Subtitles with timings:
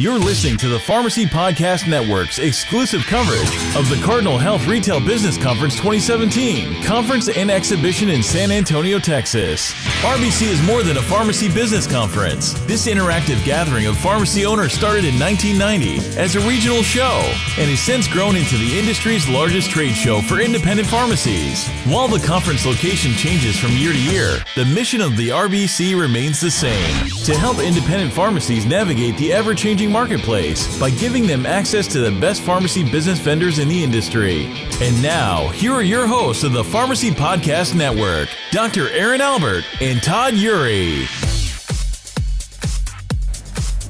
[0.00, 5.36] You're listening to the Pharmacy Podcast Network's exclusive coverage of the Cardinal Health Retail Business
[5.36, 9.72] Conference 2017, conference and exhibition in San Antonio, Texas.
[10.04, 12.52] RBC is more than a pharmacy business conference.
[12.68, 17.18] This interactive gathering of pharmacy owners started in 1990 as a regional show
[17.58, 21.68] and has since grown into the industry's largest trade show for independent pharmacies.
[21.86, 26.40] While the conference location changes from year to year, the mission of the RBC remains
[26.40, 26.94] the same
[27.24, 32.20] to help independent pharmacies navigate the ever changing marketplace by giving them access to the
[32.20, 34.46] best pharmacy business vendors in the industry.
[34.80, 38.88] And now, here are your hosts of the Pharmacy Podcast Network, Dr.
[38.90, 41.06] Erin Albert and Todd Eury.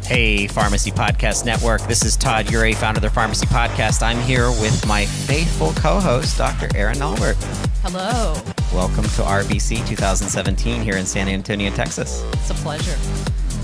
[0.08, 1.82] Hey, Pharmacy Podcast Network.
[1.82, 4.02] This is Todd Eury, founder of the Pharmacy Podcast.
[4.02, 6.74] I'm here with my faithful co host, Dr.
[6.74, 7.36] Erin Albert.
[7.82, 8.34] Hello.
[8.72, 12.24] Welcome to RBC 2017 here in San Antonio, Texas.
[12.32, 12.96] It's a pleasure.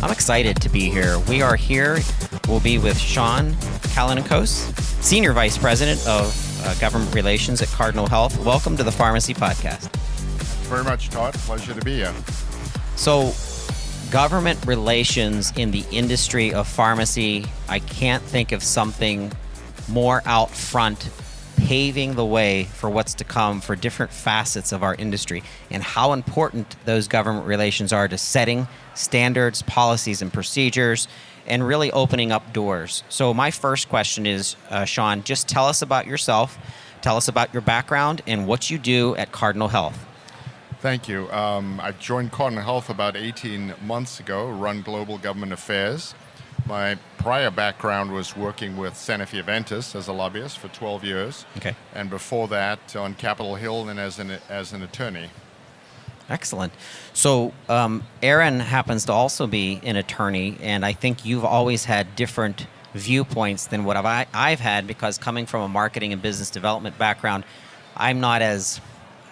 [0.04, 1.18] I'm excited to be here.
[1.30, 1.98] We are here.
[2.46, 3.52] We'll be with Sean
[3.94, 8.38] Callinicos, Senior Vice President of uh, Government Relations at Cardinal Health.
[8.44, 9.88] Welcome to the Pharmacy Podcast.
[9.88, 11.32] Thanks very much, Todd.
[11.32, 12.12] Pleasure to be here.
[12.96, 13.32] So,
[14.10, 19.32] government relations in the industry of pharmacy, I can't think of something
[19.88, 21.08] more out front
[21.74, 26.12] paving the way for what's to come for different facets of our industry and how
[26.12, 31.08] important those government relations are to setting standards, policies, and procedures
[31.48, 33.02] and really opening up doors.
[33.08, 36.56] So, my first question is uh, Sean, just tell us about yourself,
[37.02, 40.06] tell us about your background, and what you do at Cardinal Health.
[40.78, 41.28] Thank you.
[41.32, 46.14] Um, I joined Cardinal Health about 18 months ago, run global government affairs.
[46.66, 51.44] My prior background was working with Sanofi Aventis as a lobbyist for 12 years.
[51.58, 51.76] Okay.
[51.94, 55.30] And before that, on Capitol Hill and as an, as an attorney.
[56.30, 56.72] Excellent.
[57.12, 62.16] So, um, Erin happens to also be an attorney, and I think you've always had
[62.16, 66.96] different viewpoints than what I've, I've had because coming from a marketing and business development
[66.96, 67.44] background,
[67.94, 68.80] I'm not as,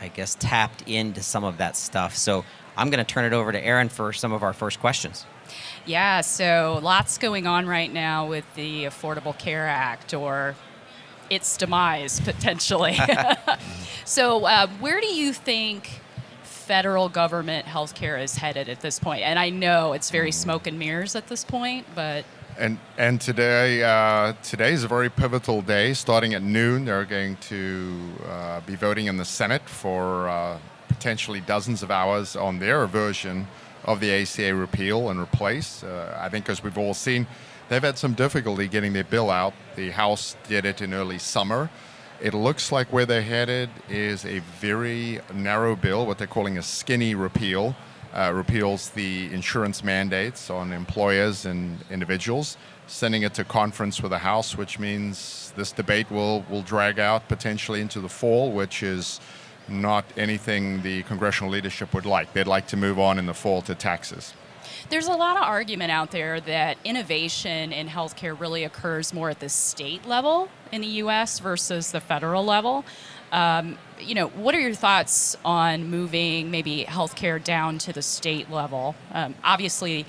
[0.02, 2.14] I guess, tapped into some of that stuff.
[2.14, 2.44] So,
[2.76, 5.24] I'm going to turn it over to Erin for some of our first questions.
[5.84, 10.54] Yeah, so lots going on right now with the Affordable Care Act or
[11.28, 12.96] its demise potentially.
[14.04, 16.00] so, uh, where do you think
[16.44, 19.22] federal government healthcare is headed at this point?
[19.22, 22.24] And I know it's very smoke and mirrors at this point, but
[22.56, 25.94] And and today uh, today is a very pivotal day.
[25.94, 27.98] Starting at noon, they're going to
[28.28, 33.48] uh, be voting in the Senate for uh, potentially dozens of hours on their version
[33.84, 35.82] of the ACA repeal and replace.
[35.82, 37.26] Uh, I think, as we've all seen,
[37.68, 39.54] they've had some difficulty getting their bill out.
[39.76, 41.70] The House did it in early summer.
[42.20, 46.62] It looks like where they're headed is a very narrow bill, what they're calling a
[46.62, 47.74] skinny repeal.
[48.14, 54.18] Uh, repeals the insurance mandates on employers and individuals, sending it to conference with the
[54.18, 59.18] House, which means this debate will, will drag out potentially into the fall, which is
[59.68, 62.32] not anything the congressional leadership would like.
[62.32, 64.34] They'd like to move on in the fall to taxes.
[64.90, 69.40] there's a lot of argument out there that innovation in healthcare really occurs more at
[69.40, 72.84] the state level in the US versus the federal level.
[73.32, 78.50] Um, you know, what are your thoughts on moving maybe healthcare down to the state
[78.50, 78.94] level?
[79.12, 80.04] Um, obviously,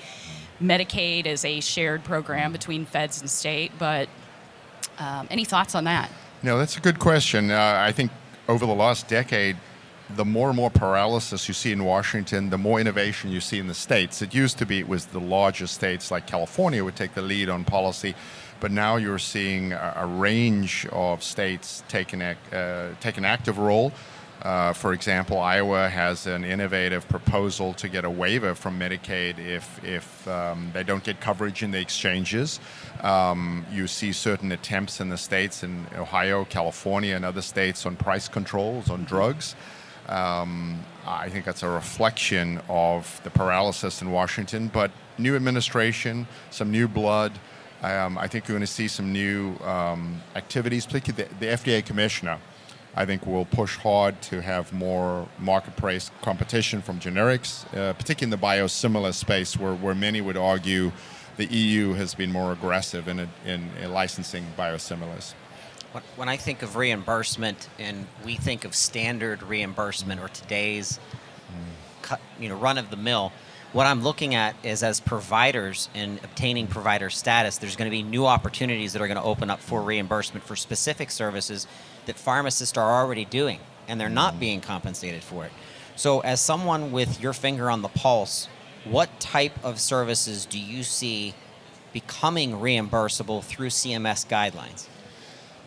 [0.60, 4.08] Medicaid is a shared program between feds and state, but
[4.98, 6.10] um, any thoughts on that?
[6.42, 7.50] No, that's a good question.
[7.50, 8.10] Uh, I think
[8.48, 9.56] over the last decade,
[10.10, 13.66] the more and more paralysis you see in Washington, the more innovation you see in
[13.66, 14.20] the states.
[14.20, 17.48] It used to be it was the larger states like California would take the lead
[17.48, 18.14] on policy,
[18.60, 23.58] but now you're seeing a, a range of states take an, uh, take an active
[23.58, 23.92] role.
[24.42, 29.82] Uh, for example, Iowa has an innovative proposal to get a waiver from Medicaid if,
[29.82, 32.60] if um, they don't get coverage in the exchanges.
[33.00, 37.96] Um, you see certain attempts in the states, in Ohio, California, and other states, on
[37.96, 39.54] price controls on drugs.
[40.08, 46.70] Um, I think that's a reflection of the paralysis in Washington, but new administration, some
[46.70, 47.32] new blood.
[47.82, 51.84] Um, I think you're going to see some new um, activities, particularly the, the FDA
[51.84, 52.38] commissioner.
[52.96, 58.32] I think we'll push hard to have more market price competition from generics, uh, particularly
[58.32, 60.92] in the biosimilar space, where, where many would argue
[61.36, 65.34] the EU has been more aggressive in, in, in licensing biosimilars.
[65.92, 71.00] When- When I think of reimbursement and we think of standard reimbursement or today's
[72.02, 73.32] cut, you know, run of the mill,
[73.72, 78.04] what I'm looking at is as providers and obtaining provider status, there's going to be
[78.04, 81.66] new opportunities that are going to open up for reimbursement for specific services
[82.06, 85.52] that pharmacists are already doing and they're not being compensated for it.
[85.96, 88.48] So, as someone with your finger on the pulse,
[88.84, 91.34] what type of services do you see
[91.92, 94.88] becoming reimbursable through CMS guidelines?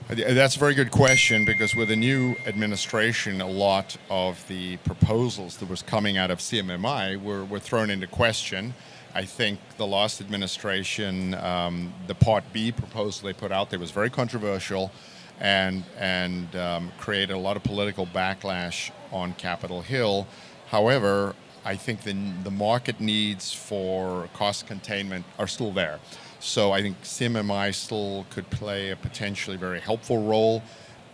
[0.09, 5.57] That's a very good question because with the new administration, a lot of the proposals
[5.57, 8.73] that was coming out of CMMI were, were thrown into question.
[9.13, 13.91] I think the last administration, um, the Part B proposal they put out there was
[13.91, 14.91] very controversial
[15.39, 20.27] and, and um, created a lot of political backlash on Capitol Hill.
[20.67, 22.13] However, I think the,
[22.43, 25.99] the market needs for cost containment are still there.
[26.39, 30.63] So I think CMMI still could play a potentially very helpful role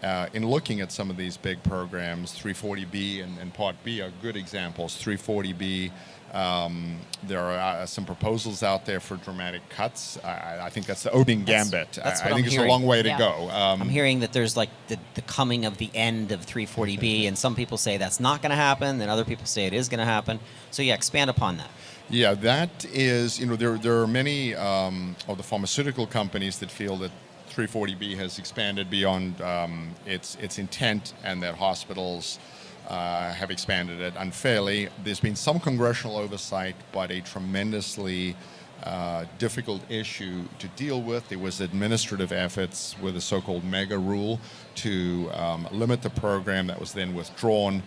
[0.03, 2.33] uh, in looking at some of these big programs.
[2.37, 5.01] 340B and, and Part B are good examples.
[5.01, 5.91] 340B,
[6.33, 7.51] um, there are
[7.81, 10.17] uh, some proposals out there for dramatic cuts.
[10.23, 11.93] I, I think that's the opening gambit.
[12.03, 12.69] That's I, I what think I'm it's hearing.
[12.69, 13.17] a long way to Yeah.
[13.17, 13.49] go.
[13.51, 17.37] Um, I'm hearing that there's like the, the coming of the end of 340B, and
[17.37, 19.99] some people say that's not going to happen, and other people say it is going
[19.99, 20.39] to happen.
[20.71, 21.69] So, yeah, expand upon that.
[22.09, 26.69] Yeah, that is, you know, there, there are many um, of the pharmaceutical companies that
[26.69, 27.11] feel that
[27.55, 32.39] 340B has expanded beyond um, its, its intent and that hospitals
[32.87, 34.89] uh, have expanded it unfairly.
[35.03, 38.35] There's been some congressional oversight, but a tremendously
[38.83, 41.29] uh, difficult issue to deal with.
[41.29, 44.39] There was administrative efforts with the so-called mega rule
[44.75, 47.83] to um, limit the program that was then withdrawn.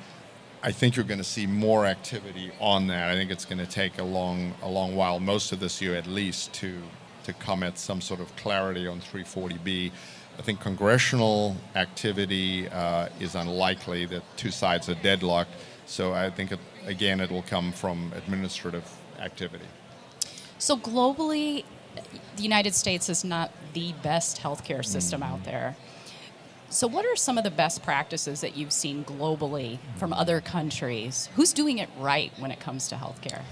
[0.62, 3.10] I think you're going to see more activity on that.
[3.10, 5.94] I think it's going to take a long, a long while, most of this year
[5.96, 6.80] at least, to
[7.26, 9.90] to come at some sort of clarity on 340B.
[10.38, 14.06] I think congressional activity uh, is unlikely.
[14.06, 15.50] that two sides are deadlocked.
[15.86, 18.88] So I think it, again, it will come from administrative
[19.18, 19.66] activity.
[20.58, 21.64] So globally,
[22.36, 25.76] the United States is not the best healthcare system out there.
[26.68, 31.28] So, what are some of the best practices that you've seen globally from other countries?
[31.36, 33.42] Who's doing it right when it comes to healthcare?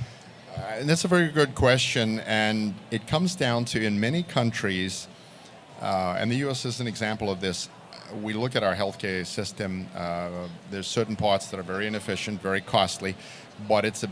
[0.57, 5.09] Uh, and that's a very good question, and it comes down to in many countries,
[5.83, 6.65] uh, and the U.S.
[6.65, 7.69] is an example of this.
[8.23, 9.89] We look at our healthcare system.
[9.97, 13.17] Uh, there's certain parts that are very inefficient, very costly,
[13.69, 14.11] but it's a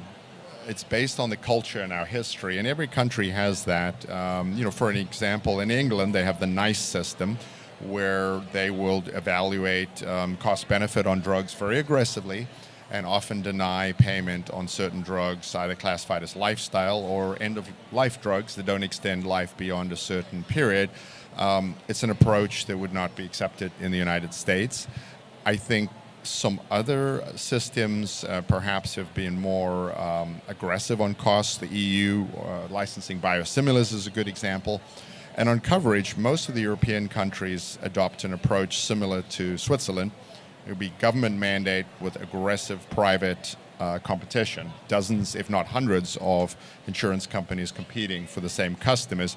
[0.68, 4.08] it's based on the culture and our history, and every country has that.
[4.10, 7.38] Um, you know, for an example, in England they have the NICE system,
[7.86, 12.48] where they will evaluate um, cost benefit on drugs very aggressively
[12.92, 18.20] and often deny payment on certain drugs, either classified as lifestyle or end of life
[18.20, 20.90] drugs that don't extend life beyond a certain period.
[21.38, 24.86] Um, it's an approach that would not be accepted in the United States.
[25.46, 25.90] I think
[26.22, 31.56] some other systems uh, perhaps have been more um, aggressive on costs.
[31.56, 34.82] The EU uh, licensing biosimilars is a good example.
[35.34, 40.12] And on coverage, most of the European countries adopt an approach similar to Switzerland.
[40.66, 46.56] It would be government mandate with aggressive private uh, competition, dozens, if not hundreds, of
[46.86, 49.36] insurance companies competing for the same customers.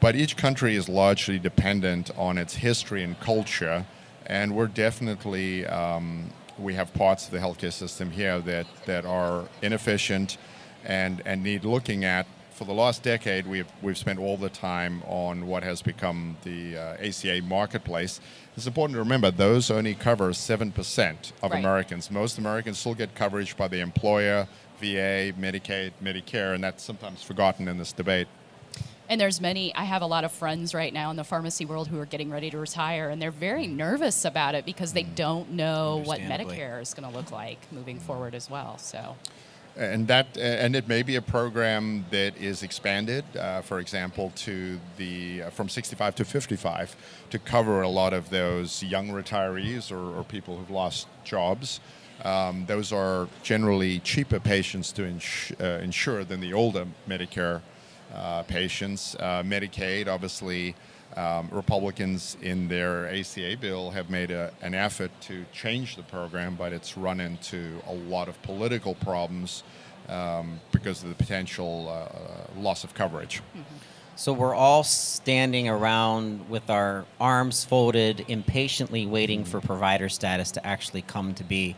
[0.00, 3.84] But each country is largely dependent on its history and culture,
[4.26, 9.48] and we're definitely um, we have parts of the healthcare system here that, that are
[9.62, 10.36] inefficient
[10.84, 12.26] and, and need looking at.
[12.58, 16.76] For the last decade, we've, we've spent all the time on what has become the
[16.76, 18.20] uh, ACA marketplace.
[18.56, 21.60] It's important to remember those only cover 7% of Right.
[21.60, 22.10] Americans.
[22.10, 24.48] Most Americans still get coverage by the employer,
[24.80, 28.26] VA, Medicaid, Medicare, and that's sometimes forgotten in this debate.
[29.08, 31.86] And there's many, I have a lot of friends right now in the pharmacy world
[31.86, 33.76] who are getting ready to retire, and they're very mm.
[33.76, 35.14] nervous about it because they mm.
[35.14, 38.02] don't know what Medicare is going to look like moving mm.
[38.02, 38.78] forward as well.
[38.78, 39.14] So,
[39.78, 44.80] And that, and it may be a program that is expanded, uh, for example, to
[44.96, 46.96] the uh, from 65 to 55,
[47.30, 51.78] to cover a lot of those young retirees or, or people who've lost jobs.
[52.24, 57.62] Um, those are generally cheaper patients to ins- uh, insure than the older Medicare
[58.12, 59.14] uh, patients.
[59.14, 60.74] Uh, Medicaid, obviously,
[61.18, 66.54] um, Republicans in their ACA bill have made a, an effort to change the program,
[66.54, 69.64] but it's run into a lot of political problems
[70.08, 73.42] um, because of the potential uh, loss of coverage.
[74.14, 80.64] So we're all standing around with our arms folded, impatiently waiting for provider status to
[80.66, 81.74] actually come to be.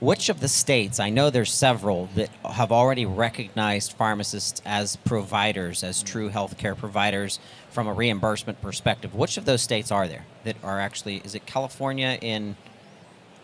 [0.00, 5.82] Which of the states, I know there's several, that have already recognized pharmacists as providers,
[5.82, 9.14] as true healthcare providers from a reimbursement perspective?
[9.14, 12.56] Which of those states are there that are actually, is it California in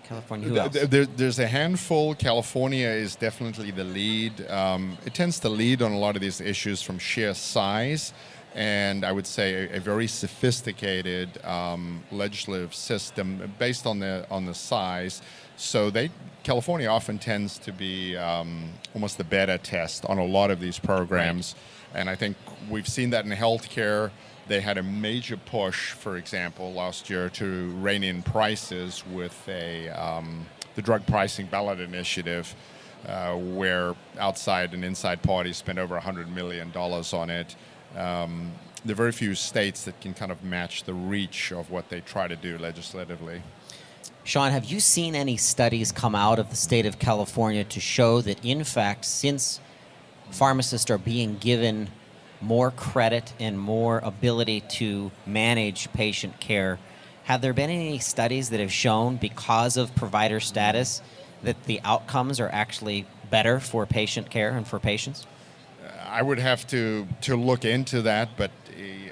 [0.05, 0.49] California?
[0.49, 0.73] Who else?
[0.73, 2.15] There, there's a handful.
[2.15, 4.49] California is definitely the lead.
[4.51, 8.13] Um, it tends to lead on a lot of these issues from sheer size,
[8.55, 14.45] and I would say a, a very sophisticated um, legislative system based on the on
[14.45, 15.23] the size.
[15.57, 16.11] So they
[16.43, 20.79] California often tends to be um, almost the beta test on a lot of these
[20.79, 21.55] programs.
[21.95, 22.37] And I think
[22.69, 24.11] we've seen that in healthcare.
[24.47, 29.89] They had a major push, for example, last year to rein in prices with a
[29.91, 32.55] um, the drug pricing ballot initiative,
[33.07, 37.57] uh, where outside and inside parties spent over $100 million on it.
[37.97, 38.53] Um,
[38.85, 42.01] there are very few states that can kind of match the reach of what they
[42.01, 43.43] try to do legislatively.
[44.25, 48.21] Sean, have you seen any studies come out of the state of California to show
[48.23, 49.61] that, in fact, since
[50.31, 51.89] pharmacists are being given
[52.45, 56.79] more credit and more ability to manage patient care,
[57.25, 61.01] have there been any studies that have shown, because of provider status,
[61.43, 65.27] that the outcomes are actually better for patient care and for patients?
[66.07, 68.51] I would have to, to look into that, but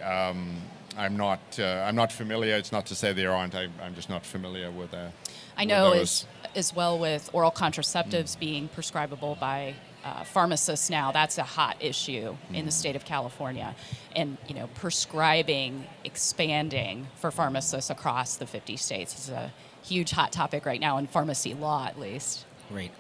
[0.03, 0.57] um,
[0.97, 2.57] I'm not uh, I'm not familiar.
[2.57, 3.55] It's not to say there aren't.
[3.55, 4.93] I, am just not familiar with.
[4.93, 5.09] Uh,
[5.57, 8.39] I know as as well with oral contraceptives mm.
[8.39, 11.13] being prescribable by uh, pharmacists now.
[11.13, 13.75] That's a hot issue in the state of California,
[14.17, 20.33] and you know prescribing expanding for pharmacists across the 50 states is a huge hot
[20.33, 22.45] topic right now in pharmacy law, at least.
[22.69, 22.91] Great.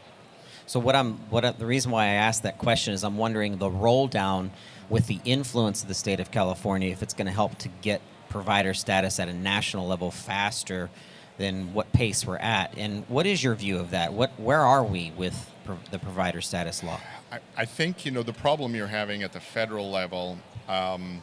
[0.66, 3.71] So what I'm what the reason why I asked that question is I'm wondering the
[3.71, 4.52] roll down
[4.88, 8.00] with the influence of the state of California if it's going to help to get
[8.28, 10.90] provider status at a national level faster
[11.38, 12.76] than what pace we're at.
[12.76, 14.12] And what is your view of that?
[14.12, 15.51] What where are we with
[15.90, 17.00] the provider status law?
[17.31, 20.38] I, I, think you know the problem you're having at the federal level.
[20.69, 21.23] Um,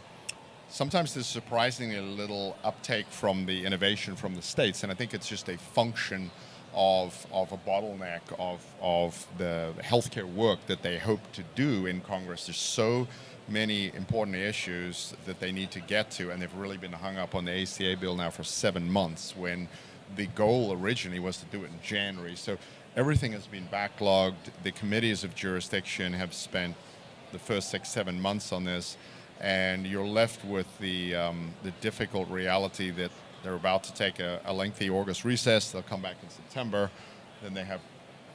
[0.69, 5.27] sometimes there's surprisingly little uptake from the innovation from the states, and I think it's
[5.27, 6.31] just a function
[6.73, 12.01] of, of a bottleneck of, of the healthcare work that they hope to do in
[12.01, 12.45] Congress.
[12.45, 13.07] There's so
[13.47, 17.33] many important issues that they need to get to, and they've really been hung up
[17.33, 19.67] on the ACA bill now for seven months when
[20.15, 22.35] the goal originally was to do it in January.
[22.35, 22.57] So
[22.99, 24.51] everything has been backlogged.
[24.63, 26.75] The committees of jurisdiction have spent
[27.31, 28.97] the first six, seven months on this,
[29.39, 33.09] and you're left with the, um, the difficult reality that
[33.41, 35.71] they're about to take a, a lengthy August recess.
[35.71, 36.91] They'll come back in September.
[37.41, 37.79] Then they have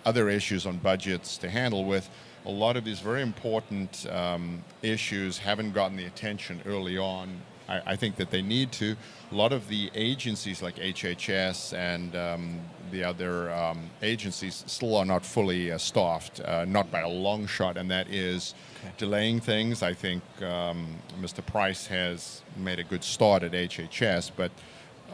[0.06, 2.08] other issues on budgets to handle with.
[2.46, 7.42] A lot of these very important um, issues haven't gotten the attention early on.
[7.68, 8.96] I, I, think that they need to.
[9.30, 15.04] A lot of the agencies like HHS and um, the other um, agencies still are
[15.04, 18.92] not fully uh, staffed, uh, not by a long shot, and that is okay.
[18.98, 19.82] delaying things.
[19.82, 20.86] I think um,
[21.20, 21.44] Mr.
[21.44, 24.50] Price has made a good start at HHS, but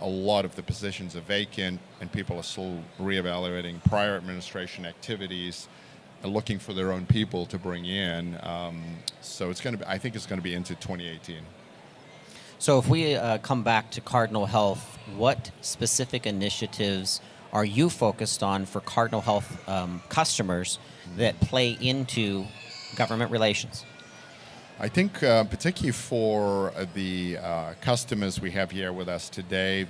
[0.00, 5.68] a lot of the positions are vacant and people are still reevaluating prior administration activities
[6.22, 8.38] and looking for their own people to bring in.
[8.42, 8.82] Um,
[9.20, 11.38] so it's going to be, I think it's going to be into 2018.
[12.60, 17.22] So if we uh, come back to Cardinal Health, what specific initiatives
[17.54, 20.78] are you focused on for Cardinal Health um, customers
[21.16, 22.44] that play into
[22.96, 23.86] government relations?
[24.78, 29.86] I think, uh, particularly for uh, the uh, customers we have here with us today,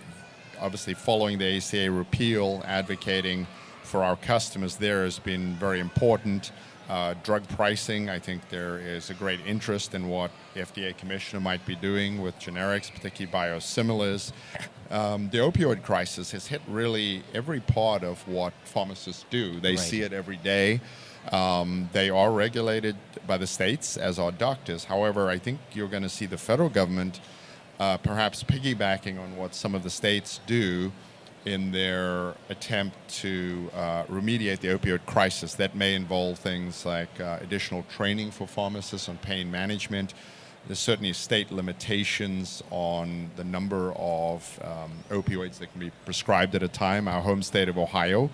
[0.60, 3.48] obviously following the ACA repeal, advocating
[3.82, 6.52] for our customers there has been very important.
[6.90, 11.38] Uh, drug pricing, I think there is a great interest in what the FDA commissioner
[11.40, 14.32] might be doing with generics, particularly biosimilars.
[14.90, 19.60] Um, the opioid crisis has hit really every part of what pharmacists do.
[19.60, 19.78] They right.
[19.78, 20.80] see it every day.
[21.30, 24.82] Um, they are regulated by the states, as are doctors.
[24.82, 27.20] However, I think you're going to see the federal government
[27.78, 30.90] uh, perhaps piggybacking on what some of the states do
[31.44, 35.54] in their attempt to uh, remediate the opioid crisis.
[35.54, 40.14] That may involve things like uh, additional training for pharmacists on pain management.
[40.66, 46.62] There's certainly state limitations on the number of um, opioids that can be prescribed at
[46.62, 47.08] a time.
[47.08, 48.28] Our home state of Ohio,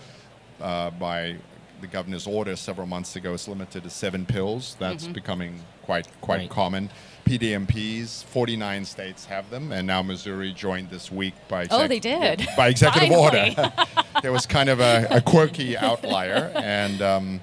[0.61, 1.37] uh, by
[1.81, 4.77] the governor's order several months ago is limited to seven pills.
[4.79, 5.13] That's mm-hmm.
[5.13, 6.51] becoming quite quite right.
[6.51, 6.91] common.
[7.25, 11.99] PDMPs, 49 states have them, and now Missouri joined this week by exec- oh they
[11.99, 13.73] did by executive order.
[14.23, 17.41] there was kind of a, a quirky outlier, and um,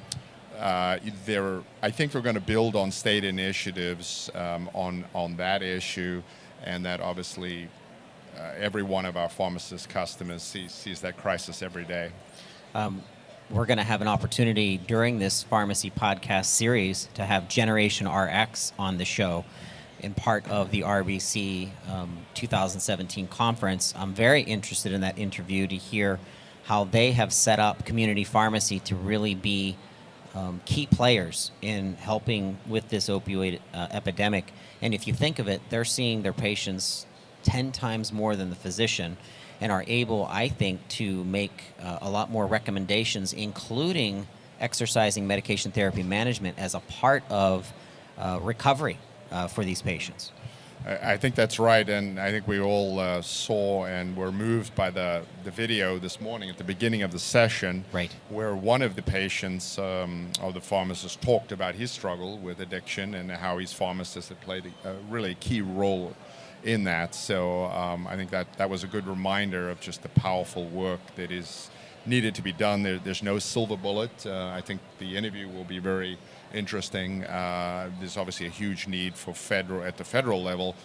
[0.57, 5.61] uh, there I think we're going to build on state initiatives um, on on that
[5.61, 6.23] issue,
[6.63, 7.67] and that obviously
[8.37, 12.11] uh, every one of our pharmacist customers sees sees that crisis every day.
[12.73, 13.03] Um,
[13.53, 18.73] we're going to have an opportunity during this pharmacy podcast series to have Generation RX
[18.79, 19.45] on the show
[19.99, 23.93] in part of the RBC um, 2017 conference.
[23.95, 26.19] I'm very interested in that interview to hear
[26.63, 29.77] how they have set up community pharmacy to really be
[30.33, 34.51] um, key players in helping with this opioid uh, epidemic.
[34.81, 37.05] And if you think of it, they're seeing their patients
[37.43, 39.15] 10 times more than the physician
[39.63, 44.27] and are able, I think, to make uh, a lot more recommendations, including
[44.59, 47.71] exercising medication therapy management as a part of
[48.17, 48.97] uh, recovery
[49.31, 50.33] uh, for these patients.
[50.85, 54.89] I think that's right, and I think we all uh, saw and were moved by
[54.89, 58.13] the, the video this morning at the beginning of the session, right.
[58.27, 63.13] where one of the patients um, or the pharmacist talked about his struggle with addiction
[63.13, 66.13] and how his pharmacist had played a, a really key role
[66.63, 67.13] in that.
[67.13, 71.01] So um, I think that that was a good reminder of just the powerful work
[71.15, 71.69] that is
[72.05, 72.83] needed to be done.
[72.83, 74.25] There, there's no silver bullet.
[74.25, 76.17] Uh, I think the interview will be very
[76.53, 77.23] interesting.
[77.25, 80.75] Uh, there's obviously a huge need for federal at the federal level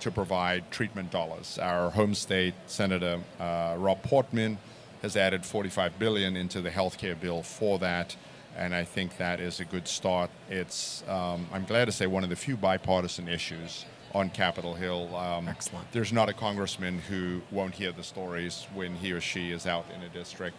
[0.00, 1.58] to provide treatment dollars.
[1.58, 4.58] Our home state Senator uh, Rob Portman
[5.02, 8.16] has added 45 billion into the healthcare bill for that,
[8.56, 10.30] and I think that is a good start.
[10.48, 13.84] It's um, I'm glad to say one of the few bipartisan issues
[14.14, 15.14] on Capitol Hill.
[15.14, 15.90] Um, Excellent.
[15.92, 19.86] There's not a congressman who won't hear the stories when he or she is out
[19.94, 20.56] in a district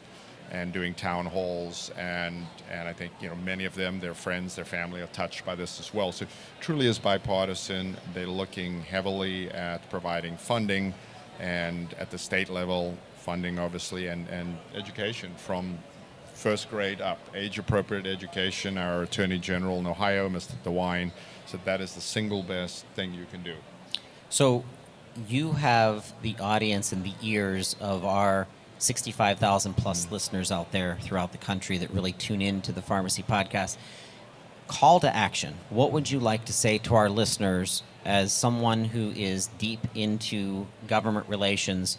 [0.51, 4.55] and doing town halls and and I think you know many of them their friends
[4.55, 6.25] their family are touched by this as well so
[6.59, 10.93] truly is bipartisan they're looking heavily at providing funding
[11.39, 15.77] and at the state level funding obviously and and education from
[16.39, 20.53] first grade up age appropriate education our attorney general in Ohio Mr.
[20.63, 21.11] DeWine
[21.45, 23.55] said that is the single best thing you can do
[24.29, 24.63] so
[25.27, 28.47] you have the audience and the ears of our
[28.79, 30.11] 65,000 plus mm.
[30.11, 33.77] listeners out there throughout the country that really tune in to the Pharmacy Podcast.
[34.67, 35.55] Call to action.
[35.69, 40.67] What would you like to say to our listeners as someone who is deep into
[40.87, 41.97] government relations?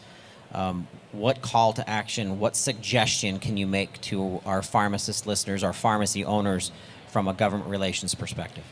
[0.52, 5.73] Um, what call to action, what suggestion can you make to our pharmacist listeners, our
[5.73, 6.73] pharmacy owners,
[7.09, 8.64] from a government relations perspective?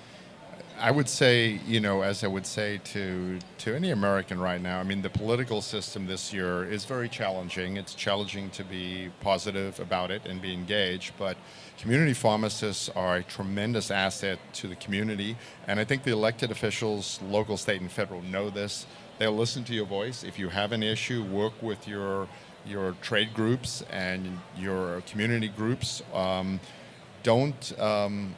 [0.80, 4.78] I would say, you know, as I would say to to any American right now,
[4.78, 7.76] I mean, the political system this year is very challenging.
[7.76, 11.36] It's challenging to be positive about it and be engaged, but
[11.78, 17.18] community pharmacists are a tremendous asset to the community, and I think the elected officials,
[17.28, 18.86] local, state, and federal, know this.
[19.18, 20.22] They'll listen to your voice.
[20.22, 22.28] If you have an issue, work with your
[22.66, 26.02] your trade groups and your community groups.
[26.12, 26.60] Um,
[27.22, 28.34] don't um,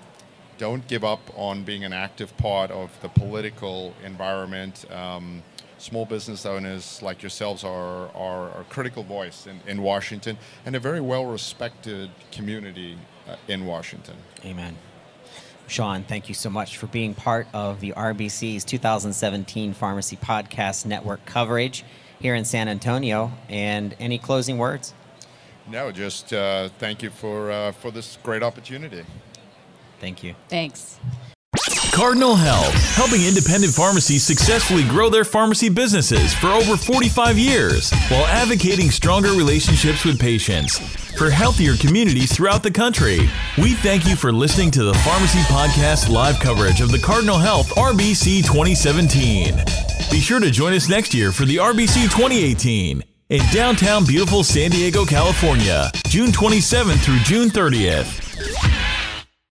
[0.58, 4.84] don't give up on being an active part of the political environment.
[4.90, 5.42] Um,
[5.78, 10.80] small business owners like yourselves are, are, a critical voice in, in Washington and a
[10.80, 14.16] very well respected community uh, in Washington.
[14.44, 14.76] Amen.
[15.70, 21.24] Sean, thank you so much for being part of the RBC's 2017 Pharmacy Podcast Network
[21.26, 21.84] coverage
[22.18, 23.30] here in San Antonio.
[23.48, 24.92] And any closing words?
[25.68, 29.04] No, just uh, thank you for, uh, for this great opportunity.
[30.00, 30.34] Thank you.
[30.48, 30.98] Thanks.
[31.92, 38.26] Cardinal Health, helping independent pharmacies successfully grow their pharmacy businesses for over 45 years while
[38.26, 40.78] advocating stronger relationships with patients
[41.18, 43.28] for healthier communities throughout the country.
[43.58, 47.70] We thank you for listening to the Pharmacy Podcast live coverage of the Cardinal Health
[47.74, 49.56] RBC 2017.
[50.10, 54.70] Be sure to join us next year for the RBC 2018 in downtown beautiful San
[54.70, 58.79] Diego, California, June 27th through June 30th.